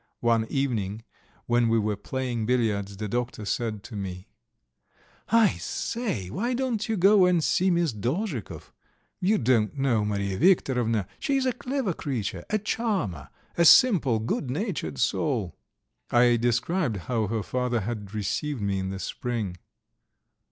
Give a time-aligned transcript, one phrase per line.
[0.21, 1.03] One evening,
[1.45, 4.29] when we were playing billiards, the doctor said to me:
[5.29, 8.73] "I say, why don't you go and see Miss Dolzhikov?
[9.19, 14.49] You don't know Mariya Viktorovna; she is a clever creature, a charmer, a simple, good
[14.49, 15.55] natured soul."
[16.09, 19.57] I described how her father had received me in the spring.